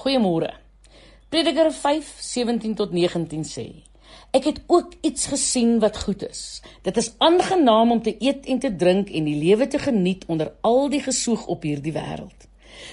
[0.00, 0.50] Goeiemôre.
[1.28, 3.66] Prediker 5:17 tot 19 sê:
[4.32, 6.62] Ek het ook iets gesien wat goed is.
[6.82, 10.52] Dit is aangenaam om te eet en te drink en die lewe te geniet onder
[10.60, 12.46] al die gesoeg op hierdie wêreld.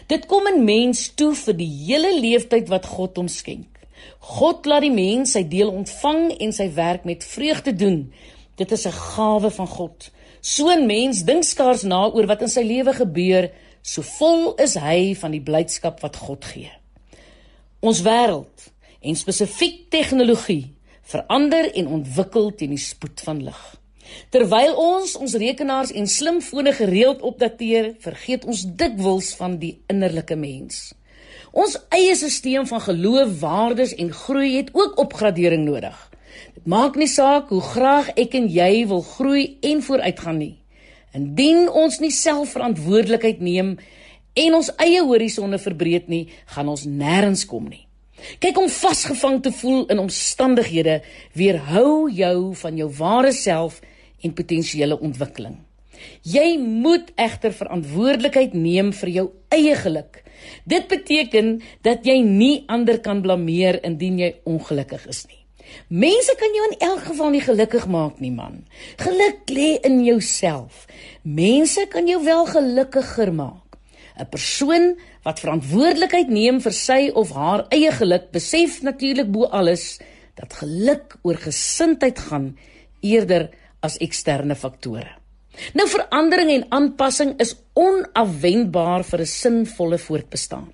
[0.07, 3.79] Dit kom in mens toe vir die hele leeftyd wat God hom skenk.
[4.19, 8.11] God laat die mens sy deel ontvang en sy werk met vreugde doen.
[8.55, 10.11] Dit is 'n gawe van God.
[10.41, 13.51] So 'n mens dink skaars na oor wat in sy lewe gebeur,
[13.81, 16.71] so vol is hy van die blydskap wat God gee.
[17.79, 18.71] Ons wêreld
[19.05, 20.73] en spesifiek tegnologie
[21.05, 23.59] verander en ontwikkel teen die spoed van lig.
[24.33, 30.95] Terwyl ons ons rekenaars en slimfone gereeld opdateer, vergeet ons dikwels van die innerlike mens.
[31.53, 35.97] Ons eie stelsel van geloof, waardes en groei het ook opgradering nodig.
[36.57, 40.55] Dit maak nie saak hoe graag ek en jy wil groei en vooruitgaan nie.
[41.13, 43.77] Indien ons nie self verantwoordelikheid neem
[44.45, 47.87] en ons eie horisonne verbreek nie, gaan ons nêrens kom nie.
[48.41, 51.01] Kyk om vasgevang te voel in omstandighede
[51.37, 53.81] weerhou jou van jou ware self
[54.25, 55.59] en potensiële ontwikkeling.
[56.25, 60.21] Jy moet egter verantwoordelikheid neem vir jou eie geluk.
[60.69, 65.41] Dit beteken dat jy nie ander kan blameer indien jy ongelukkig is nie.
[65.87, 68.63] Mense kan jou in elk geval nie gelukkig maak nie, man.
[69.01, 70.85] Geluk lê in jouself.
[71.23, 73.66] Mense kan jou wel gelukkiger maak.
[74.19, 79.99] 'n Persoon wat verantwoordelikheid neem vir sy of haar eie geluk, besef natuurlik bo alles
[80.35, 82.57] dat geluk oor gesindheid gaan
[83.01, 83.49] eerder
[83.81, 85.17] as eksterne faktore.
[85.73, 90.73] Nou verandering en aanpassing is onafwendbaar vir 'n sinvolle voortbestaan.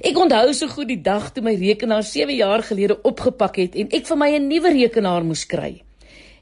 [0.00, 3.88] Ek onthou so goed die dag toe my rekenaar 7 jaar gelede opgepak het en
[3.90, 5.82] ek vir my 'n nuwe rekenaar moes kry.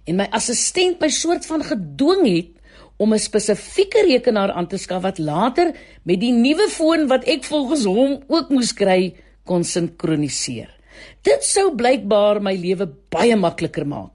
[0.07, 2.51] En my assistent my soort van gedwing het
[2.97, 7.45] om 'n spesifieke rekenaar aan te skaf wat later met die nuwe foon wat ek
[7.45, 9.15] volgens hom ook moes kry
[9.45, 10.71] kon sinkroniseer.
[11.23, 14.13] Dit sou blykbaar my lewe baie makliker maak.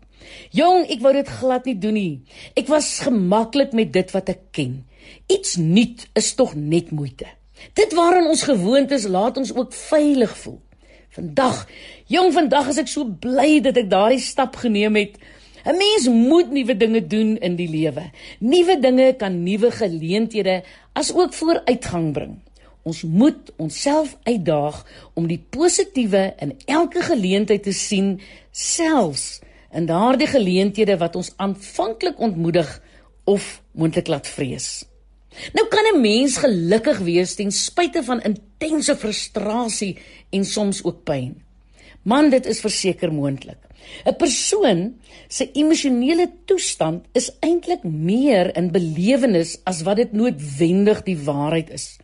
[0.51, 2.21] Jong, ek wou dit glad nie doen nie.
[2.55, 4.85] Ek was gemaklik met dit wat ek ken.
[5.27, 7.27] Iets nuut is tog net moeite.
[7.73, 10.59] Dit waaraan ons gewoond is, laat ons ook veilig voel.
[11.09, 11.65] Vandag,
[12.07, 15.17] jong, vandag is ek so bly dat ek daardie stap geneem het
[15.65, 18.11] 'n Mens moet nuwe dinge doen in die lewe.
[18.39, 22.39] Nuwe dinge kan nuwe geleenthede as ook vooruitgang bring.
[22.83, 28.21] Ons moet onsself uitdaag om die positiewe in elke geleentheid te sien,
[28.51, 32.81] selfs in daardie geleenthede wat ons aanvanklik ontmoedig
[33.23, 34.85] of moontlik laat vrees.
[35.53, 39.97] Nou kan 'n mens gelukkig wees ten spyte van intense frustrasie
[40.29, 41.43] en soms ook pyn.
[42.03, 43.57] Man, dit is verseker moontlik.
[44.05, 51.17] 'n Persoon se emosionele toestand is eintlik meer in belewenis as wat dit noodwendig die
[51.17, 51.97] waarheid is.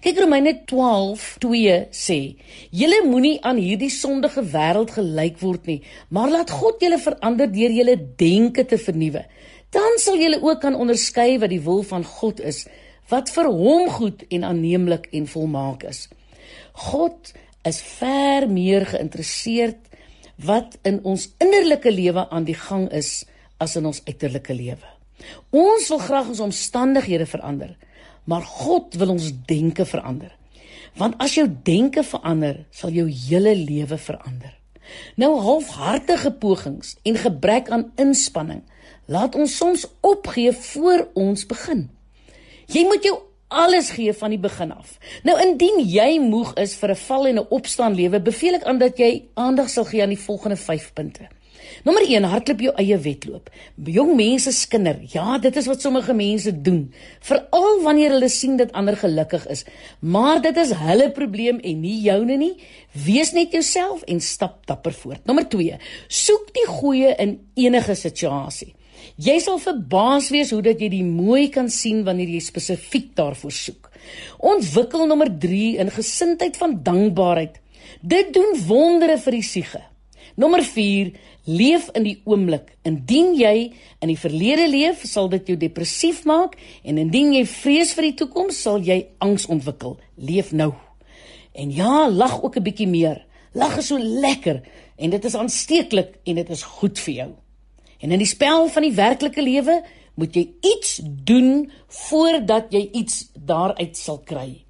[0.00, 2.36] Kyk Romeine 12:2 sê:
[2.70, 7.70] "Julle moenie aan hierdie sondige wêreld gelyk word nie, maar laat God julle verander deur
[7.70, 9.24] julle denke te vernuwe.
[9.70, 12.66] Dan sal julle ook kan onderskei wat die wil van God is,
[13.08, 16.08] wat vir hom goed en aanneemlik en volmaak is."
[16.72, 17.32] God
[17.66, 19.88] is ver meer geïnteresseerd
[20.44, 23.24] wat in ons innerlike lewe aan die gang is
[23.60, 24.88] as in ons uiterlike lewe.
[25.52, 27.74] Ons wil graag ons omstandighede verander,
[28.24, 30.32] maar God wil ons denke verander.
[30.96, 34.56] Want as jou denke verander, sal jou hele lewe verander.
[35.20, 38.64] Nou halfhartige pogings en gebrek aan inspanning
[39.10, 41.88] laat ons soms opgee voor ons begin.
[42.70, 43.16] Jy moet jou
[43.50, 44.94] alles gee van die begin af.
[45.26, 48.78] Nou indien jy moeg is vir 'n val en 'n opstaan lewe, beveel ek aan
[48.78, 51.28] dat jy aandag sal gee aan die volgende 5 punte.
[51.84, 53.50] Nommer 1, hardloop jou eie wedloop.
[53.84, 54.98] Jong mense skinder.
[55.12, 59.64] Ja, dit is wat sommige mense doen, veral wanneer hulle sien dat ander gelukkig is.
[60.00, 62.52] Maar dit is hulle probleem en nie joune nie.
[62.92, 65.24] Wees net jouself en stap dapper voort.
[65.24, 65.78] Nommer 2,
[66.08, 68.74] soek die goeie in enige situasie.
[69.16, 73.52] Jy sal verbaas wees hoe dat jy die mooi kan sien wanneer jy spesifiek daarvoor
[73.52, 73.90] soek.
[74.38, 77.60] Ontwikkel nommer 3 in gesindheid van dankbaarheid.
[78.00, 79.82] Dit doen wondere vir die siege.
[80.36, 81.12] Nommer 4
[81.50, 82.74] Leef in die oomblik.
[82.84, 87.94] Indien jy in die verlede leef, sal dit jou depressief maak en indien jy vrees
[87.96, 89.96] vir die toekoms, sal jy angs ontwikkel.
[90.20, 90.72] Leef nou.
[91.56, 93.24] En ja, lag ook 'n bietjie meer.
[93.54, 94.62] Lag is so lekker
[94.96, 97.30] en dit is aansteeklik en dit is goed vir jou.
[98.00, 99.80] En in die spel van die werklike lewe
[100.20, 101.70] moet jy iets doen
[102.08, 104.64] voordat jy iets daaruit sal kry.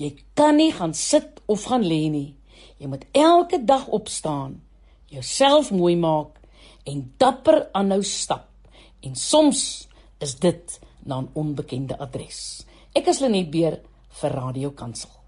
[0.00, 2.34] Jy kan nie gaan sit of gaan lê nie.
[2.80, 4.60] Jy moet elke dag opstaan,
[5.12, 6.38] jouself mooi maak
[6.88, 8.48] en dapper aanhou stap.
[9.04, 9.88] En soms
[10.20, 12.64] is dit na 'n onbekende adres.
[12.92, 15.19] Ek is Lenet Beer vir Radio Kansel.